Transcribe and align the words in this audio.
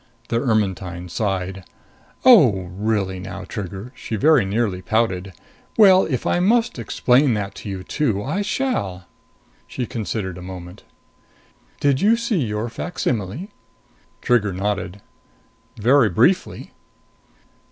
The 0.29 0.39
Ermetyne 0.41 1.09
sighed. 1.09 1.63
"Oh, 2.25 2.71
really 2.73 3.19
now, 3.19 3.43
Trigger!" 3.43 3.91
she 3.95 4.15
very 4.15 4.43
nearly 4.45 4.81
pouted. 4.81 5.31
"Well, 5.77 6.05
if 6.05 6.25
I 6.25 6.39
must 6.39 6.79
explain 6.79 7.33
about 7.33 7.49
that 7.49 7.55
to 7.61 7.69
you, 7.69 7.83
too, 7.83 8.23
I 8.23 8.41
shall." 8.41 9.05
She 9.67 9.85
considered 9.85 10.39
a 10.39 10.41
moment. 10.41 10.81
"Did 11.79 12.01
you 12.01 12.17
see 12.17 12.43
your 12.43 12.67
facsimile?" 12.67 13.51
Trigger 14.23 14.53
nodded. 14.53 15.01
"Very 15.77 16.09
briefly." 16.09 16.71